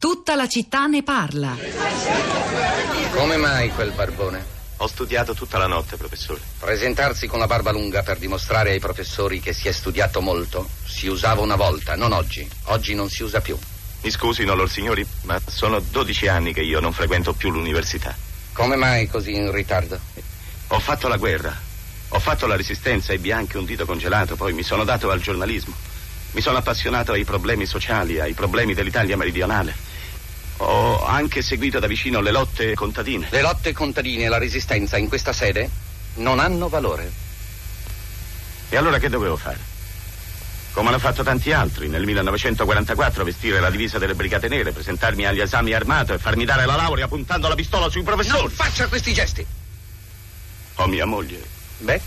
Tutta 0.00 0.34
la 0.34 0.48
città 0.48 0.86
ne 0.86 1.02
parla. 1.02 1.54
Come 3.12 3.36
mai 3.36 3.68
quel 3.68 3.90
barbone? 3.90 4.42
Ho 4.78 4.86
studiato 4.86 5.34
tutta 5.34 5.58
la 5.58 5.66
notte, 5.66 5.98
professore. 5.98 6.40
Presentarsi 6.58 7.26
con 7.26 7.38
la 7.38 7.46
barba 7.46 7.70
lunga 7.70 8.02
per 8.02 8.16
dimostrare 8.16 8.70
ai 8.70 8.78
professori 8.80 9.40
che 9.40 9.52
si 9.52 9.68
è 9.68 9.72
studiato 9.72 10.22
molto 10.22 10.66
si 10.86 11.06
usava 11.06 11.42
una 11.42 11.54
volta, 11.54 11.96
non 11.96 12.12
oggi. 12.12 12.48
Oggi 12.68 12.94
non 12.94 13.10
si 13.10 13.22
usa 13.24 13.42
più. 13.42 13.58
Mi 14.00 14.10
scusino, 14.10 14.54
lor 14.54 14.70
signori, 14.70 15.06
ma 15.24 15.38
sono 15.46 15.80
12 15.80 16.28
anni 16.28 16.54
che 16.54 16.62
io 16.62 16.80
non 16.80 16.94
frequento 16.94 17.34
più 17.34 17.50
l'università. 17.50 18.16
Come 18.54 18.76
mai 18.76 19.06
così 19.06 19.34
in 19.34 19.52
ritardo? 19.52 20.00
Ho 20.68 20.78
fatto 20.78 21.08
la 21.08 21.18
guerra, 21.18 21.54
ho 22.08 22.18
fatto 22.18 22.46
la 22.46 22.56
resistenza, 22.56 23.12
ebbi 23.12 23.32
anche 23.32 23.58
un 23.58 23.66
dito 23.66 23.84
congelato, 23.84 24.34
poi 24.34 24.54
mi 24.54 24.62
sono 24.62 24.84
dato 24.84 25.10
al 25.10 25.20
giornalismo. 25.20 25.74
Mi 26.30 26.40
sono 26.40 26.56
appassionato 26.56 27.12
ai 27.12 27.24
problemi 27.24 27.66
sociali, 27.66 28.18
ai 28.18 28.32
problemi 28.32 28.72
dell'Italia 28.72 29.18
meridionale. 29.18 29.89
Ho 30.62 31.02
anche 31.04 31.40
seguito 31.42 31.78
da 31.78 31.86
vicino 31.86 32.20
le 32.20 32.30
lotte 32.30 32.74
contadine. 32.74 33.28
Le 33.30 33.40
lotte 33.40 33.72
contadine 33.72 34.24
e 34.24 34.28
la 34.28 34.38
resistenza 34.38 34.98
in 34.98 35.08
questa 35.08 35.32
sede 35.32 35.68
non 36.16 36.38
hanno 36.38 36.68
valore. 36.68 37.10
E 38.68 38.76
allora 38.76 38.98
che 38.98 39.08
dovevo 39.08 39.36
fare? 39.36 39.58
Come 40.72 40.88
hanno 40.88 40.98
fatto 40.98 41.22
tanti 41.22 41.50
altri 41.52 41.88
nel 41.88 42.04
1944, 42.04 43.24
vestire 43.24 43.58
la 43.58 43.70
divisa 43.70 43.98
delle 43.98 44.14
Brigate 44.14 44.48
Nere, 44.48 44.70
presentarmi 44.72 45.24
agli 45.26 45.40
esami 45.40 45.72
armato 45.72 46.12
e 46.14 46.18
farmi 46.18 46.44
dare 46.44 46.64
la 46.66 46.76
laurea 46.76 47.08
puntando 47.08 47.48
la 47.48 47.54
pistola 47.54 47.88
sui 47.88 48.02
professori. 48.02 48.42
Non 48.42 48.50
faccia 48.50 48.86
questi 48.86 49.12
gesti! 49.12 49.44
Ho 50.76 50.86
mia 50.86 51.06
moglie. 51.06 51.42
Beh, 51.78 52.00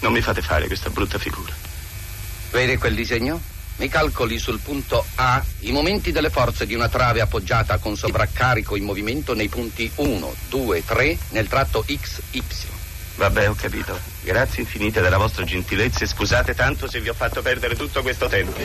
Non 0.00 0.12
mi 0.12 0.20
fate 0.20 0.40
fare 0.40 0.66
questa 0.68 0.88
brutta 0.90 1.18
figura. 1.18 1.52
vede 2.52 2.78
quel 2.78 2.94
disegno? 2.94 3.40
Mi 3.76 3.88
calcoli 3.88 4.38
sul 4.38 4.60
punto 4.60 5.04
A 5.16 5.42
i 5.60 5.72
momenti 5.72 6.12
delle 6.12 6.30
forze 6.30 6.66
di 6.66 6.74
una 6.74 6.88
trave 6.88 7.20
appoggiata 7.20 7.78
con 7.78 7.96
sovraccarico 7.96 8.76
in 8.76 8.84
movimento 8.84 9.34
nei 9.34 9.48
punti 9.48 9.90
1, 9.94 10.34
2, 10.48 10.84
3 10.84 11.18
nel 11.30 11.48
tratto 11.48 11.84
XY. 11.86 12.42
Vabbè, 13.16 13.48
ho 13.48 13.54
capito. 13.54 13.98
Grazie 14.22 14.62
infinite 14.62 15.00
della 15.00 15.18
vostra 15.18 15.44
gentilezza 15.44 16.04
e 16.04 16.06
scusate 16.06 16.54
tanto 16.54 16.88
se 16.88 17.00
vi 17.00 17.08
ho 17.08 17.14
fatto 17.14 17.42
perdere 17.42 17.76
tutto 17.76 18.02
questo 18.02 18.26
tempo. 18.28 18.60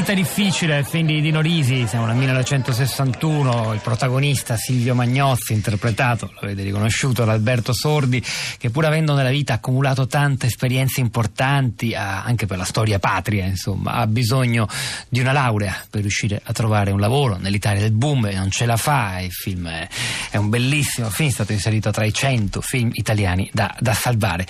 Vita 0.00 0.14
difficile, 0.14 0.82
film 0.82 1.08
di 1.08 1.20
Dino 1.20 1.42
Risi, 1.42 1.86
siamo 1.86 2.06
nel 2.06 2.16
1961, 2.16 3.74
il 3.74 3.80
protagonista 3.80 4.56
Silvio 4.56 4.94
Magnozzi, 4.94 5.52
interpretato, 5.52 6.32
l'avete 6.40 6.62
riconosciuto, 6.62 7.26
da 7.26 7.32
Alberto 7.32 7.74
Sordi, 7.74 8.24
che 8.56 8.70
pur 8.70 8.86
avendo 8.86 9.12
nella 9.12 9.28
vita 9.28 9.52
accumulato 9.52 10.06
tante 10.06 10.46
esperienze 10.46 11.00
importanti, 11.00 11.94
anche 11.94 12.46
per 12.46 12.56
la 12.56 12.64
storia 12.64 12.98
patria, 12.98 13.44
insomma, 13.44 13.92
ha 13.92 14.06
bisogno 14.06 14.66
di 15.10 15.20
una 15.20 15.32
laurea 15.32 15.76
per 15.90 16.00
riuscire 16.00 16.40
a 16.42 16.52
trovare 16.54 16.92
un 16.92 16.98
lavoro 16.98 17.36
nell'Italia 17.36 17.82
del 17.82 17.92
boom 17.92 18.24
e 18.24 18.34
non 18.36 18.50
ce 18.50 18.64
la 18.64 18.78
fa, 18.78 19.20
il 19.20 19.32
film 19.32 19.68
è, 19.68 19.86
è 20.30 20.38
un 20.38 20.48
bellissimo 20.48 21.10
film, 21.10 21.28
è 21.28 21.32
stato 21.32 21.52
inserito 21.52 21.90
tra 21.90 22.06
i 22.06 22.12
100 22.14 22.62
film 22.62 22.88
italiani 22.94 23.50
da, 23.52 23.76
da 23.78 23.92
salvare. 23.92 24.46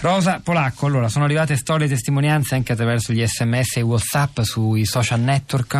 Rosa 0.00 0.40
Polacco, 0.42 0.86
allora, 0.86 1.08
sono 1.08 1.24
arrivate 1.24 1.56
storie 1.56 1.86
e 1.86 1.88
testimonianze 1.88 2.56
anche 2.56 2.72
attraverso 2.72 3.12
gli 3.12 3.24
sms 3.24 3.76
e 3.76 3.82
whatsapp 3.82 4.40
sui 4.40 4.86
social 4.88 5.20
network? 5.20 5.74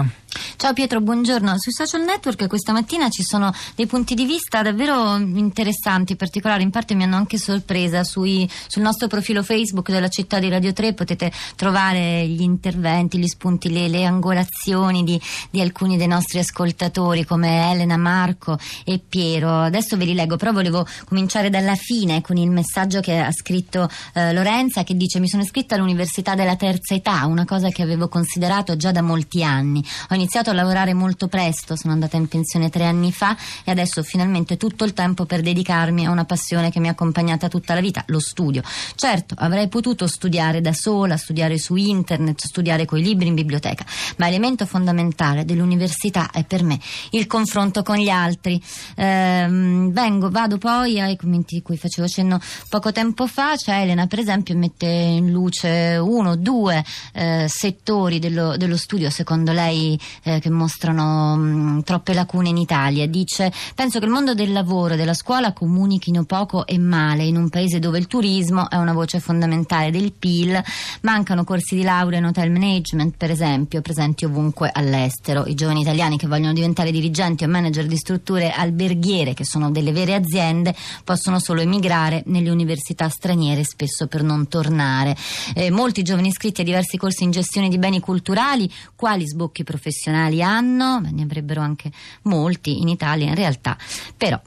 Ciao 0.56 0.72
Pietro, 0.72 1.00
buongiorno. 1.00 1.58
Sui 1.58 1.72
social 1.72 2.03
network 2.03 2.47
questa 2.47 2.72
mattina 2.72 3.08
ci 3.08 3.22
sono 3.22 3.53
dei 3.75 3.86
punti 3.86 4.14
di 4.14 4.25
vista 4.25 4.62
davvero 4.62 5.17
interessanti, 5.17 6.17
particolari, 6.17 6.62
in 6.62 6.70
parte 6.70 6.95
mi 6.95 7.05
hanno 7.05 7.17
anche 7.17 7.39
sorpresa. 7.39 8.05
Sui- 8.05 8.48
sul 8.67 8.83
nostro 8.83 9.08
profilo 9.08 9.42
Facebook 9.42 9.91
della 9.91 10.08
città 10.08 10.39
di 10.39 10.48
Radio 10.48 10.72
3 10.72 10.95
potete 10.95 11.30
trovare 11.56 12.27
gli 12.27 12.42
interventi, 12.42 13.19
gli 13.19 13.27
spunti, 13.27 13.70
le, 13.70 13.89
le 13.89 14.05
angolazioni 14.05 15.05
di, 15.05 15.20
di 15.50 15.61
alcuni 15.61 15.97
dei 15.97 16.06
nostri 16.06 16.39
ascoltatori 16.39 17.25
come 17.25 17.70
Elena, 17.70 17.97
Marco 17.97 18.58
e 18.84 19.00
Piero. 19.06 19.62
Adesso 19.62 19.97
ve 19.97 20.05
li 20.05 20.14
leggo, 20.14 20.36
però 20.36 20.52
volevo 20.52 20.86
cominciare 21.06 21.50
dalla 21.50 21.74
fine 21.74 22.20
con 22.20 22.36
il 22.36 22.51
messaggio 22.51 23.01
che 23.01 23.18
ha 23.18 23.33
scritto 23.33 23.89
eh, 24.14 24.33
Lorenza 24.33 24.84
che 24.84 24.96
dice 24.96 25.20
mi 25.20 25.29
sono 25.29 25.42
iscritta 25.42 25.74
all'università 25.74 26.34
della 26.34 26.57
terza 26.57 26.95
età, 26.95 27.27
una 27.27 27.45
cosa 27.45 27.68
che 27.68 27.83
avevo 27.83 28.08
considerato 28.08 28.77
già 28.77 28.92
da 28.92 29.02
molti 29.02 29.42
anni. 29.42 29.84
Ho 30.11 30.14
iniziato 30.28 30.50
a 30.50 30.52
lavorare 30.52 30.92
molto 30.92 31.27
presto, 31.27 31.74
sono 31.74 31.94
andata 31.94 32.18
in 32.18 32.28
pensione 32.28 32.68
tre 32.68 32.84
anni 32.84 33.12
fa 33.12 33.34
e 33.64 33.70
adesso 33.70 34.00
ho 34.00 34.02
finalmente 34.02 34.58
tutto 34.58 34.84
il 34.84 34.92
tempo 34.92 35.24
per 35.24 35.40
dedicarmi 35.40 36.05
a 36.05 36.11
una 36.11 36.27
passione 36.27 36.70
che 36.70 36.80
mi 36.80 36.89
ha 36.89 36.90
accompagnata 36.90 37.48
tutta 37.48 37.72
la 37.72 37.80
vita, 37.80 38.05
lo 38.08 38.20
studio. 38.20 38.62
Certo, 38.94 39.34
avrei 39.39 39.68
potuto 39.68 40.06
studiare 40.06 40.61
da 40.61 40.74
sola, 40.74 41.16
studiare 41.16 41.56
su 41.56 41.77
internet, 41.77 42.44
studiare 42.44 42.84
coi 42.84 43.02
libri 43.02 43.28
in 43.28 43.34
biblioteca, 43.34 43.86
ma 44.18 44.28
elemento 44.28 44.66
fondamentale 44.66 45.46
dell'università 45.46 46.30
è 46.30 46.45
per 46.45 46.62
me 46.62 46.78
il 47.12 47.27
confronto 47.27 47.83
con 47.83 47.96
gli 47.96 48.10
altri. 48.10 48.62
Ehm, 48.96 49.92
vengo, 49.92 50.28
vado 50.28 50.58
poi 50.58 51.00
ai 51.00 51.16
commenti 51.16 51.55
di 51.55 51.62
cui 51.62 51.78
facevo 51.78 52.06
cenno 52.06 52.39
poco 52.68 52.92
tempo 52.92 53.27
fa, 53.27 53.56
cioè 53.56 53.80
Elena 53.80 54.06
per 54.06 54.18
esempio 54.18 54.55
mette 54.58 54.84
in 54.84 55.30
luce 55.30 55.96
uno, 55.98 56.36
due 56.36 56.84
eh, 57.14 57.46
settori 57.48 58.18
dello, 58.18 58.58
dello 58.58 58.77
studio 58.77 59.08
secondo 59.08 59.52
lei 59.52 59.98
eh, 60.23 60.39
che 60.41 60.51
mostrano 60.51 61.36
mh, 61.36 61.83
troppe 61.83 62.14
lacune 62.14 62.48
in 62.48 62.57
Italia. 62.57 63.07
Dice 63.07 63.52
penso 63.74 63.98
che 63.98 64.05
il 64.07 64.11
mondo 64.11 64.35
del 64.35 64.52
lavoro 64.52 64.95
e 64.95 64.96
della 64.96 65.14
scuola 65.14 65.52
comunichino 65.52 66.24
poco 66.24 66.67
e 66.67 66.79
male 66.79 67.24
in 67.24 67.36
un 67.36 67.48
paese 67.48 67.79
dove 67.79 67.98
il 67.98 68.07
turismo 68.07 68.70
è 68.70 68.77
una 68.77 68.92
voce 68.92 69.20
fondamentale 69.20 69.91
del 69.91 70.13
PIL, 70.13 70.63
mancano 71.02 71.45
corsi 71.45 71.74
di 71.74 71.83
laurea 71.83 72.19
in 72.19 72.27
hotel 72.27 72.51
management 72.51 73.17
per 73.17 73.30
esempio 73.30 73.80
presenti 73.80 74.24
ovunque 74.24 74.70
all'estero. 74.73 75.45
I 75.46 75.55
giovani 75.55 75.80
italiani 75.80 76.17
che 76.17 76.27
vogliono 76.27 76.52
diventare 76.52 76.90
dirigenti 76.90 77.45
o 77.45 77.48
manager 77.48 77.86
di 77.86 77.96
strutture 77.96 78.51
alberghiere 78.51 79.35
che 79.35 79.45
sono 79.45 79.70
delle 79.70 79.92
vere 79.92 80.14
aziende 80.14 80.75
possono 81.05 81.39
solo 81.39 81.61
emigrare 81.61 82.23
nelle 82.27 82.51
università 82.51 83.08
straniere 83.08 83.64
spesso 83.64 84.07
per 84.07 84.23
non 84.23 84.48
tornare. 84.48 85.17
Eh, 85.55 85.70
molti 85.70 86.02
giovani 86.02 86.29
iscritti 86.29 86.61
a 86.63 86.64
diversi 86.64 86.96
corsi 86.96 87.25
in 87.25 87.30
gestione 87.30 87.69
di 87.69 87.79
beni 87.79 88.01
culturali, 88.01 88.70
quali 88.95 89.27
sbocchi 89.27 89.64
professionali 89.64 89.96
hanno? 90.07 91.01
Beh, 91.01 91.11
ne 91.11 91.23
avrebbero 91.23 91.61
anche 91.61 91.91
molti 92.23 92.81
in 92.81 92.89
Italia 92.89 93.27
in 93.27 93.35
realtà, 93.35 93.77
però 94.17 94.41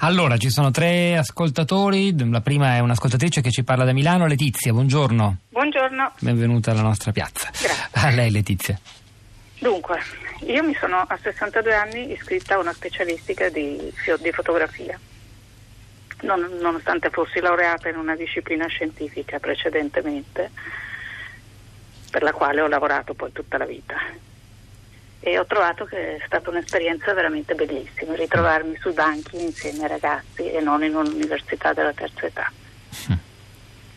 Allora, 0.00 0.36
ci 0.36 0.50
sono 0.50 0.70
tre 0.70 1.16
ascoltatori, 1.16 2.14
la 2.30 2.40
prima 2.40 2.74
è 2.76 2.80
un'ascoltatrice 2.80 3.40
che 3.40 3.50
ci 3.50 3.62
parla 3.64 3.84
da 3.84 3.92
Milano, 3.92 4.26
Letizia, 4.26 4.72
buongiorno, 4.72 5.36
Buongiorno, 5.50 6.12
benvenuta 6.20 6.70
alla 6.72 6.82
nostra 6.82 7.12
piazza. 7.12 7.48
Grazie. 7.50 7.88
A 7.92 8.10
lei 8.10 8.30
Letizia. 8.30 8.78
dunque, 9.58 9.98
io 10.46 10.62
mi 10.62 10.74
sono 10.78 10.96
a 10.98 11.18
62 11.22 11.74
anni 11.74 12.12
iscritta 12.12 12.56
a 12.56 12.58
una 12.58 12.72
specialistica 12.74 13.48
di, 13.48 13.78
di 14.20 14.32
fotografia, 14.32 14.98
Non- 16.22 16.58
nonostante 16.60 17.08
fossi 17.10 17.40
laureata 17.40 17.88
in 17.88 17.96
una 17.96 18.14
disciplina 18.16 18.66
scientifica 18.66 19.38
precedentemente, 19.38 20.50
per 22.10 22.22
la 22.22 22.32
quale 22.32 22.60
ho 22.60 22.66
lavorato 22.68 23.14
poi 23.14 23.32
tutta 23.32 23.56
la 23.58 23.64
vita. 23.66 23.94
E 25.20 25.38
ho 25.38 25.46
trovato 25.46 25.84
che 25.86 26.16
è 26.16 26.22
stata 26.24 26.50
un'esperienza 26.50 27.12
veramente 27.12 27.54
bellissima, 27.54 28.14
ritrovarmi 28.14 28.76
sui 28.80 28.92
banchi 28.92 29.42
insieme 29.42 29.82
ai 29.82 29.88
ragazzi 29.88 30.50
e 30.50 30.60
non 30.60 30.84
in 30.84 30.94
un'università 30.94 31.72
della 31.72 31.92
terza 31.92 32.26
età. 32.26 32.52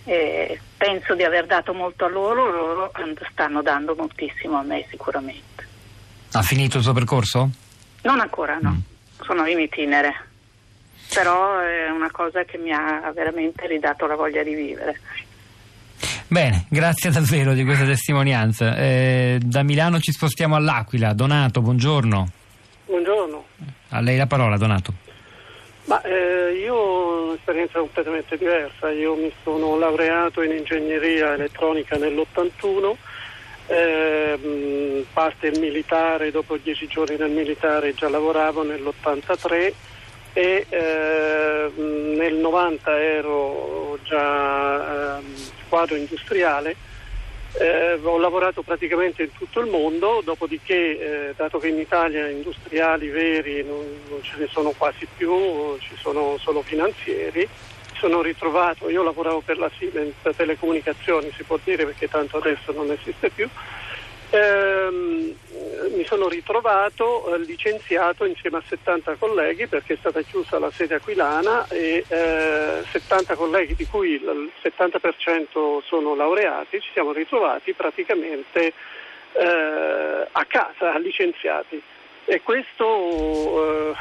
E 0.05 0.59
penso 0.75 1.13
di 1.13 1.23
aver 1.23 1.45
dato 1.45 1.73
molto 1.73 2.05
a 2.05 2.09
loro, 2.09 2.49
loro 2.49 2.91
stanno 3.31 3.61
dando 3.61 3.93
moltissimo 3.95 4.57
a 4.57 4.63
me 4.63 4.87
sicuramente. 4.89 5.67
Ha 6.31 6.41
finito 6.41 6.77
il 6.77 6.83
suo 6.83 6.93
percorso? 6.93 7.49
Non 8.01 8.19
ancora, 8.19 8.57
no, 8.59 8.81
sono 9.21 9.45
in 9.45 9.59
itinere, 9.59 10.15
però 11.13 11.59
è 11.59 11.89
una 11.91 12.09
cosa 12.09 12.43
che 12.43 12.57
mi 12.57 12.71
ha 12.71 13.11
veramente 13.13 13.67
ridato 13.67 14.07
la 14.07 14.15
voglia 14.15 14.41
di 14.41 14.55
vivere. 14.55 14.99
Bene, 16.31 16.65
grazie 16.69 17.09
davvero 17.09 17.53
di 17.53 17.63
questa 17.63 17.85
testimonianza. 17.85 18.77
Eh, 18.77 19.39
da 19.43 19.63
Milano 19.63 19.99
ci 19.99 20.11
spostiamo 20.11 20.55
all'Aquila. 20.55 21.13
Donato, 21.13 21.61
buongiorno. 21.61 22.27
Buongiorno, 22.85 23.45
A 23.89 23.99
lei 23.99 24.15
la 24.15 24.27
parola, 24.27 24.55
Donato. 24.57 24.93
ma 25.85 25.99
eh, 26.03 26.53
io 26.63 26.75
ho 26.75 27.25
un'esperienza 27.29 27.79
completamente 27.79 28.37
diversa, 28.37 28.91
io 28.91 29.15
mi 29.15 29.31
sono 29.43 29.75
laureato 29.79 30.43
in 30.43 30.51
ingegneria 30.51 31.33
elettronica 31.33 31.97
nell'81, 31.97 32.95
ehm, 33.67 35.05
parte 35.11 35.47
il 35.47 35.59
militare, 35.59 36.29
dopo 36.29 36.57
dieci 36.57 36.85
giorni 36.87 37.15
nel 37.17 37.31
militare 37.31 37.93
già 37.95 38.07
lavoravo 38.07 38.63
nell'83 38.63 39.73
e 40.33 40.65
ehm, 40.69 42.15
nel 42.17 42.35
90 42.35 42.99
ero 42.99 43.97
già 44.03 45.17
ehm, 45.17 45.23
quadro 45.69 45.95
industriale 45.95 46.75
eh, 47.53 47.99
ho 48.01 48.17
lavorato 48.17 48.61
praticamente 48.61 49.23
in 49.23 49.31
tutto 49.33 49.59
il 49.59 49.69
mondo, 49.69 50.21
dopodiché, 50.23 51.29
eh, 51.29 51.33
dato 51.35 51.57
che 51.57 51.69
in 51.69 51.79
Italia 51.79 52.27
industriali 52.27 53.09
veri 53.09 53.63
non, 53.63 53.83
non 54.07 54.21
ce 54.21 54.37
ne 54.37 54.47
sono 54.51 54.71
quasi 54.77 55.07
più, 55.17 55.77
ci 55.79 55.95
sono 55.97 56.37
solo 56.39 56.61
finanzieri, 56.61 57.47
sono 57.95 58.21
ritrovato, 58.21 58.89
io 58.89 59.03
lavoravo 59.03 59.41
per 59.41 59.57
la 59.57 59.69
Siemens 59.77 60.13
Telecomunicazioni, 60.35 61.31
si 61.35 61.43
può 61.43 61.57
dire 61.63 61.85
perché 61.85 62.07
tanto 62.07 62.37
adesso 62.37 62.71
non 62.71 62.91
esiste 62.91 63.29
più, 63.29 63.49
Ehm, 64.31 65.33
mi 65.99 66.05
sono 66.05 66.29
ritrovato 66.29 67.35
eh, 67.35 67.39
licenziato 67.39 68.23
insieme 68.23 68.57
a 68.59 68.63
70 68.65 69.15
colleghi 69.15 69.67
perché 69.67 69.95
è 69.95 69.97
stata 69.97 70.21
chiusa 70.21 70.57
la 70.57 70.71
sede 70.71 70.95
aquilana 70.95 71.67
e 71.67 72.05
eh, 72.07 72.83
70 72.89 73.35
colleghi 73.35 73.75
di 73.75 73.85
cui 73.85 74.11
il 74.11 74.49
70% 74.63 75.83
sono 75.83 76.15
laureati, 76.15 76.79
ci 76.79 76.89
siamo 76.93 77.11
ritrovati 77.11 77.73
praticamente 77.73 78.71
eh, 79.33 80.27
a 80.31 80.45
casa 80.45 80.97
licenziati 81.03 81.81
e 82.23 82.41
questo 82.43 83.91
eh, 83.91 83.95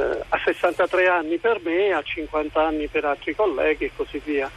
eh, 0.00 0.24
a 0.30 0.40
63 0.42 1.08
anni 1.08 1.36
per 1.36 1.60
me, 1.62 1.92
a 1.92 2.00
50 2.02 2.58
anni 2.58 2.86
per 2.86 3.04
altri 3.04 3.34
colleghi 3.34 3.84
e 3.84 3.90
così 3.94 4.18
via. 4.24 4.50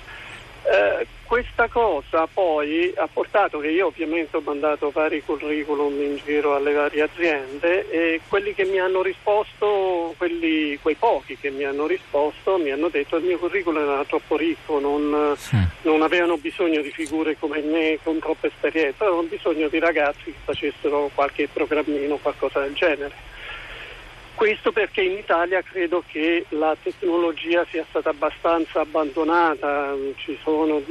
Questa 1.31 1.69
cosa 1.69 2.27
poi 2.27 2.93
ha 2.97 3.07
portato 3.07 3.59
che 3.59 3.69
io 3.69 3.87
ovviamente 3.87 4.35
ho 4.35 4.41
mandato 4.41 4.91
vari 4.91 5.23
curriculum 5.23 6.01
in 6.01 6.19
giro 6.25 6.55
alle 6.55 6.73
varie 6.73 7.03
aziende 7.03 7.89
e 7.89 8.19
quelli 8.27 8.53
che 8.53 8.65
mi 8.65 8.79
hanno 8.79 9.01
risposto, 9.01 10.13
quelli, 10.17 10.77
quei 10.81 10.95
pochi 10.95 11.37
che 11.37 11.49
mi 11.49 11.63
hanno 11.63 11.87
risposto, 11.87 12.57
mi 12.57 12.71
hanno 12.71 12.89
detto 12.89 13.15
che 13.15 13.21
il 13.21 13.29
mio 13.29 13.37
curriculum 13.37 13.81
era 13.81 14.03
troppo 14.03 14.35
ricco, 14.35 14.81
non, 14.81 15.33
sì. 15.37 15.55
non 15.83 16.01
avevano 16.01 16.35
bisogno 16.35 16.81
di 16.81 16.91
figure 16.91 17.37
come 17.39 17.61
me 17.61 17.97
con 18.03 18.19
troppa 18.19 18.47
esperienza, 18.47 19.05
avevano 19.05 19.29
bisogno 19.29 19.69
di 19.69 19.79
ragazzi 19.79 20.25
che 20.25 20.35
facessero 20.43 21.11
qualche 21.15 21.47
programmino 21.47 22.15
o 22.15 22.19
qualcosa 22.21 22.59
del 22.59 22.73
genere. 22.73 23.29
Questo 24.35 24.71
perché 24.71 25.01
in 25.01 25.17
Italia 25.17 25.61
credo 25.61 26.03
che 26.07 26.45
la 26.49 26.75
tecnologia 26.81 27.65
sia 27.69 27.85
stata 27.87 28.09
abbastanza 28.09 28.81
abbandonata, 28.81 29.95
ci 30.15 30.37
sono 30.41 30.81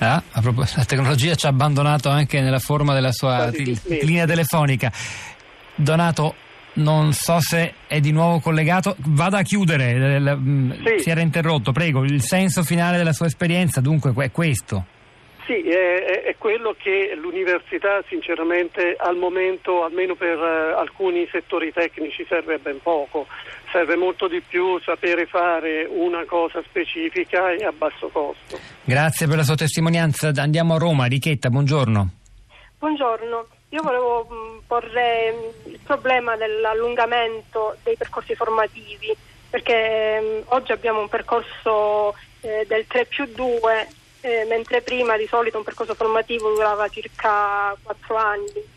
Ah, 0.00 0.22
la 0.32 0.84
tecnologia 0.84 1.34
ci 1.34 1.46
ha 1.46 1.48
abbandonato 1.48 2.08
anche 2.08 2.40
nella 2.40 2.60
forma 2.60 2.94
della 2.94 3.12
sua 3.12 3.50
t- 3.50 4.02
linea 4.02 4.26
telefonica. 4.26 4.92
Donato, 5.74 6.34
non 6.74 7.12
so 7.12 7.40
se 7.40 7.74
è 7.86 7.98
di 8.00 8.12
nuovo 8.12 8.40
collegato, 8.40 8.96
vada 8.98 9.38
a 9.38 9.42
chiudere, 9.42 10.20
mm, 10.20 10.70
sì. 10.70 11.02
si 11.02 11.10
era 11.10 11.20
interrotto, 11.20 11.72
prego, 11.72 12.04
il 12.04 12.22
senso 12.22 12.62
finale 12.62 12.96
della 12.96 13.12
sua 13.12 13.26
esperienza 13.26 13.80
dunque 13.80 14.12
è 14.24 14.30
questo. 14.30 14.84
Sì, 15.48 15.62
è, 15.62 16.24
è, 16.24 16.36
quello 16.36 16.76
che 16.76 17.14
l'università 17.16 18.04
sinceramente 18.06 18.94
al 18.98 19.16
momento, 19.16 19.82
almeno 19.82 20.14
per 20.14 20.36
uh, 20.36 20.76
alcuni 20.78 21.26
settori 21.32 21.72
tecnici, 21.72 22.22
serve 22.28 22.58
ben 22.58 22.82
poco. 22.82 23.26
Serve 23.72 23.96
molto 23.96 24.28
di 24.28 24.42
più 24.46 24.78
sapere 24.80 25.24
fare 25.24 25.86
una 25.88 26.26
cosa 26.26 26.62
specifica 26.64 27.50
e 27.52 27.64
a 27.64 27.72
basso 27.72 28.08
costo. 28.08 28.58
Grazie 28.84 29.26
per 29.26 29.36
la 29.38 29.42
sua 29.42 29.54
testimonianza. 29.54 30.32
Andiamo 30.36 30.74
a 30.74 30.78
Roma. 30.78 31.06
Richetta, 31.06 31.48
buongiorno. 31.48 32.10
Buongiorno. 32.78 33.46
Io 33.70 33.82
volevo 33.82 34.28
mm, 34.30 34.58
porre 34.66 35.32
mm, 35.32 35.72
il 35.72 35.80
problema 35.82 36.36
dell'allungamento 36.36 37.74
dei 37.84 37.96
percorsi 37.96 38.34
formativi, 38.34 39.16
perché 39.48 40.20
mm, 40.20 40.40
oggi 40.48 40.72
abbiamo 40.72 41.00
un 41.00 41.08
percorso 41.08 42.14
eh, 42.42 42.66
del 42.68 42.86
3 42.86 43.06
più 43.06 43.24
2 43.34 43.88
eh, 44.28 44.44
mentre 44.44 44.82
prima 44.82 45.16
di 45.16 45.26
solito 45.26 45.56
un 45.56 45.64
percorso 45.64 45.94
formativo 45.94 46.52
durava 46.52 46.86
circa 46.88 47.74
4 47.82 48.16
anni. 48.16 48.76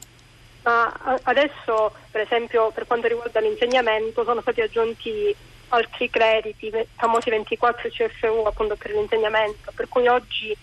Ma 0.63 1.19
adesso, 1.24 1.94
per 2.09 2.21
esempio, 2.21 2.71
per 2.71 2.88
quanto 2.88 3.07
riguarda 3.07 3.39
l'insegnamento, 3.39 4.24
sono 4.24 4.42
stati 4.42 4.62
aggiunti 4.62 5.36
altri 5.69 6.09
crediti, 6.09 6.68
i 6.68 6.88
famosi 6.95 7.30
24 7.30 7.89
CFU 7.89 8.44
appunto 8.45 8.75
per 8.75 8.92
l'insegnamento, 8.92 9.71
per 9.75 9.88
cui 9.89 10.07
oggi 10.07 10.56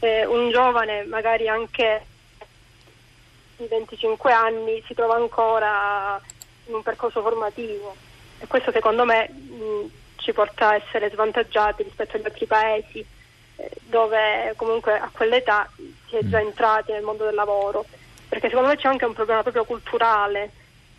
eh, 0.00 0.26
un 0.26 0.50
giovane, 0.50 1.04
magari 1.04 1.48
anche 1.48 2.04
di 3.56 3.66
25 3.66 4.32
anni, 4.32 4.82
si 4.86 4.94
trova 4.94 5.14
ancora 5.14 6.20
in 6.66 6.74
un 6.74 6.82
percorso 6.82 7.22
formativo 7.22 7.94
e 8.38 8.46
questo 8.46 8.70
secondo 8.70 9.04
me 9.04 9.28
mh, 9.30 9.90
ci 10.16 10.32
porta 10.32 10.70
a 10.70 10.74
essere 10.74 11.10
svantaggiati 11.10 11.82
rispetto 11.82 12.16
agli 12.16 12.24
altri 12.24 12.46
paesi 12.46 13.06
dove 13.84 14.52
comunque 14.56 14.98
a 14.98 15.10
quell'età 15.12 15.68
si 16.08 16.16
è 16.16 16.20
già 16.24 16.38
mm. 16.38 16.46
entrati 16.46 16.92
nel 16.92 17.02
mondo 17.02 17.24
del 17.24 17.34
lavoro, 17.34 17.84
perché 18.28 18.48
secondo 18.48 18.68
me 18.68 18.76
c'è 18.76 18.88
anche 18.88 19.04
un 19.04 19.14
problema 19.14 19.42
proprio 19.42 19.64
culturale, 19.64 20.50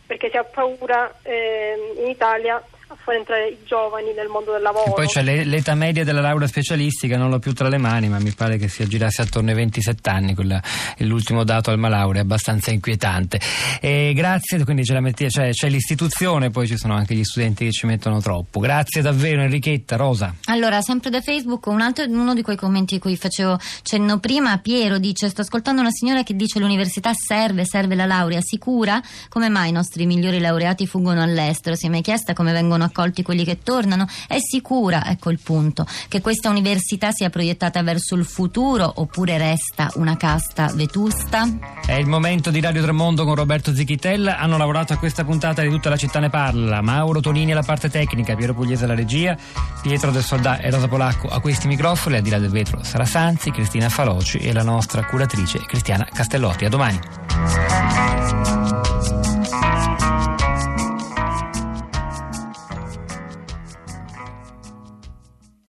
perché 0.05 0.29
si 0.29 0.37
ha 0.37 0.43
paura 0.43 1.13
eh, 1.23 1.93
in 1.97 2.07
Italia 2.07 2.63
a 2.89 2.95
far 2.95 3.15
entrare 3.15 3.49
i 3.49 3.57
giovani 3.65 4.13
nel 4.13 4.27
mondo 4.27 4.53
del 4.53 4.61
lavoro. 4.61 4.91
E 4.91 4.93
poi 4.93 5.07
c'è 5.07 5.21
l'età 5.21 5.75
media 5.75 6.05
della 6.05 6.21
laurea 6.21 6.47
specialistica, 6.47 7.17
non 7.17 7.29
l'ho 7.29 7.39
più 7.39 7.53
tra 7.53 7.67
le 7.67 7.77
mani, 7.77 8.07
ma 8.07 8.17
mi 8.19 8.31
pare 8.31 8.57
che 8.57 8.69
si 8.69 8.81
aggirasse 8.81 9.23
attorno 9.23 9.49
ai 9.49 9.55
27 9.55 10.09
anni, 10.09 10.33
quella 10.33 10.61
è 10.95 11.03
l'ultimo 11.03 11.43
dato 11.43 11.69
al 11.69 11.79
malaurea, 11.79 12.21
abbastanza 12.21 12.71
inquietante. 12.71 13.41
E 13.81 14.13
grazie, 14.15 14.63
quindi 14.63 14.83
c'è, 14.83 14.97
mettia, 15.01 15.27
c'è, 15.27 15.51
c'è, 15.51 15.67
l'istituzione, 15.67 16.49
poi 16.49 16.65
ci 16.65 16.77
sono 16.77 16.93
anche 16.93 17.13
gli 17.13 17.25
studenti 17.25 17.65
che 17.65 17.71
ci 17.71 17.85
mettono 17.87 18.21
troppo. 18.21 18.61
Grazie 18.61 19.01
davvero 19.01 19.41
Enrichetta, 19.41 19.97
Rosa. 19.97 20.33
Allora, 20.45 20.81
sempre 20.81 21.09
da 21.09 21.19
Facebook, 21.19 21.65
un 21.65 21.81
altro, 21.81 22.05
uno 22.05 22.33
di 22.33 22.41
quei 22.41 22.55
commenti 22.55 22.95
di 22.95 23.01
cui 23.01 23.17
facevo 23.17 23.59
cenno 23.83 24.19
prima, 24.19 24.57
Piero 24.59 24.97
dice, 24.97 25.27
sto 25.27 25.41
ascoltando 25.41 25.81
una 25.81 25.91
signora 25.91 26.23
che 26.23 26.35
dice 26.35 26.59
l'università 26.59 27.11
serve, 27.13 27.65
serve 27.65 27.95
la 27.95 28.05
laurea 28.05 28.39
sicura, 28.41 29.01
come 29.27 29.49
mai 29.49 29.69
i 29.69 29.73
nostri 29.73 30.05
migliori 30.05 30.39
laureati 30.39 30.87
fuggono 30.87 31.21
all'estero? 31.21 31.75
Si 31.75 31.87
è 31.87 31.89
mai 31.89 32.01
chiesta 32.01 32.33
come 32.33 32.53
vengono 32.53 32.76
vengono 32.77 32.85
accolti 32.85 33.23
quelli 33.23 33.43
che 33.43 33.59
tornano? 33.63 34.07
È 34.27 34.37
sicura, 34.39 35.05
ecco 35.05 35.31
il 35.31 35.39
punto, 35.39 35.85
che 36.07 36.21
questa 36.21 36.49
università 36.49 37.11
sia 37.11 37.29
proiettata 37.29 37.81
verso 37.81 38.15
il 38.15 38.25
futuro 38.25 38.91
oppure 38.95 39.37
resta 39.37 39.89
una 39.95 40.15
casta 40.15 40.71
vetusta? 40.73 41.47
È 41.85 41.93
il 41.93 42.05
momento 42.05 42.51
di 42.51 42.61
Radio 42.61 42.81
Tremondo 42.83 43.25
con 43.25 43.35
Roberto 43.35 43.73
Zichitella. 43.73 44.37
Hanno 44.37 44.57
lavorato 44.57 44.93
a 44.93 44.97
questa 44.97 45.25
puntata 45.25 45.61
di 45.61 45.69
tutta 45.69 45.89
la 45.89 45.97
città 45.97 46.19
ne 46.19 46.29
parla. 46.29 46.81
Mauro 46.81 47.19
Tonini 47.19 47.51
alla 47.51 47.63
parte 47.63 47.89
tecnica, 47.89 48.35
Piero 48.35 48.53
Pugliese 48.53 48.85
alla 48.85 48.95
regia, 48.95 49.35
Pietro 49.81 50.11
del 50.11 50.23
Soldà 50.23 50.59
e 50.59 50.69
Rosa 50.69 50.87
Polacco 50.87 51.27
a 51.27 51.39
questi 51.39 51.67
microfoni. 51.67 52.17
A 52.17 52.21
di 52.21 52.29
là 52.29 52.37
del 52.37 52.51
vetro 52.51 52.83
Sara 52.83 53.05
Sanzi, 53.05 53.51
Cristina 53.51 53.89
Faloci 53.89 54.37
e 54.37 54.53
la 54.53 54.63
nostra 54.63 55.03
curatrice 55.05 55.59
Cristiana 55.65 56.07
Castellotti. 56.11 56.65
A 56.65 56.69
domani. 56.69 56.99